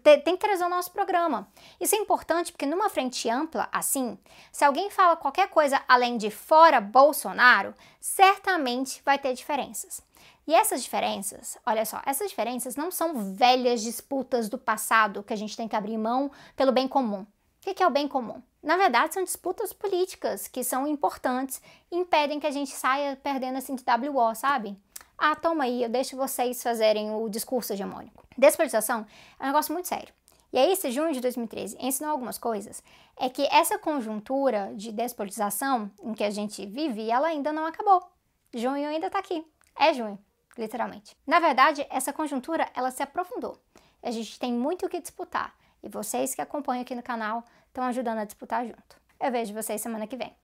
Tem 0.03 0.35
que 0.35 0.37
trazer 0.37 0.63
o 0.63 0.69
nosso 0.69 0.91
programa. 0.91 1.51
Isso 1.81 1.95
é 1.95 1.97
importante 1.97 2.51
porque 2.51 2.65
numa 2.65 2.89
frente 2.89 3.27
ampla, 3.27 3.67
assim, 3.71 4.19
se 4.51 4.63
alguém 4.63 4.91
fala 4.91 5.15
qualquer 5.15 5.49
coisa 5.49 5.81
além 5.87 6.15
de 6.15 6.29
fora 6.29 6.79
Bolsonaro, 6.79 7.73
certamente 7.99 9.01
vai 9.03 9.17
ter 9.17 9.33
diferenças. 9.33 10.03
E 10.45 10.53
essas 10.53 10.83
diferenças, 10.83 11.57
olha 11.65 11.85
só, 11.85 12.01
essas 12.05 12.29
diferenças 12.29 12.75
não 12.75 12.91
são 12.91 13.33
velhas 13.33 13.81
disputas 13.81 14.47
do 14.47 14.57
passado 14.57 15.23
que 15.23 15.33
a 15.33 15.35
gente 15.35 15.57
tem 15.57 15.67
que 15.67 15.75
abrir 15.75 15.97
mão 15.97 16.31
pelo 16.55 16.71
bem 16.71 16.87
comum. 16.87 17.21
O 17.21 17.27
que 17.73 17.81
é 17.81 17.87
o 17.87 17.91
bem 17.91 18.07
comum? 18.07 18.41
Na 18.61 18.75
verdade, 18.75 19.13
são 19.13 19.23
disputas 19.23 19.71
políticas 19.71 20.47
que 20.47 20.63
são 20.63 20.85
importantes 20.85 21.61
e 21.89 21.95
impedem 21.95 22.39
que 22.39 22.47
a 22.47 22.51
gente 22.51 22.71
saia 22.71 23.15
perdendo 23.15 23.57
assim 23.57 23.75
de 23.75 23.83
WO, 23.83 24.35
sabe? 24.35 24.77
Ah, 25.17 25.35
toma 25.35 25.63
aí, 25.63 25.83
eu 25.83 25.89
deixo 25.89 26.17
vocês 26.17 26.61
fazerem 26.61 27.11
o 27.13 27.29
discurso 27.29 27.73
hegemônico. 27.73 28.23
Despolitização 28.37 29.05
é 29.39 29.43
um 29.43 29.47
negócio 29.47 29.73
muito 29.73 29.87
sério. 29.87 30.13
E 30.51 30.57
aí, 30.57 30.71
esse 30.71 30.89
junho 30.91 31.13
de 31.13 31.21
2013 31.21 31.77
ensinou 31.79 32.11
algumas 32.11 32.37
coisas. 32.37 32.81
É 33.15 33.29
que 33.29 33.45
essa 33.51 33.77
conjuntura 33.77 34.71
de 34.75 34.91
despolitização 34.91 35.91
em 36.01 36.13
que 36.13 36.23
a 36.23 36.29
gente 36.29 36.65
vive, 36.65 37.09
ela 37.09 37.27
ainda 37.27 37.53
não 37.53 37.65
acabou. 37.65 38.01
Junho 38.53 38.87
ainda 38.87 39.09
tá 39.09 39.19
aqui. 39.19 39.45
É 39.77 39.93
junho, 39.93 40.17
literalmente. 40.57 41.15
Na 41.27 41.39
verdade, 41.39 41.85
essa 41.89 42.11
conjuntura, 42.11 42.67
ela 42.73 42.89
se 42.89 43.03
aprofundou. 43.03 43.57
A 44.01 44.09
gente 44.09 44.39
tem 44.39 44.51
muito 44.51 44.85
o 44.85 44.89
que 44.89 44.99
disputar. 44.99 45.53
E 45.81 45.89
vocês 45.89 46.35
que 46.35 46.41
acompanham 46.41 46.81
aqui 46.81 46.95
no 46.95 47.03
canal 47.03 47.43
estão 47.67 47.83
ajudando 47.83 48.19
a 48.19 48.25
disputar 48.25 48.65
junto. 48.65 48.99
Eu 49.19 49.31
vejo 49.31 49.53
vocês 49.53 49.81
semana 49.81 50.07
que 50.07 50.17
vem. 50.17 50.35